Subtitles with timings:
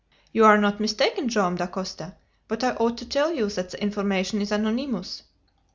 [0.33, 2.15] "You are not mistaken, Joam Dacosta,
[2.47, 5.21] but I ought to tell you that the information is anonymous."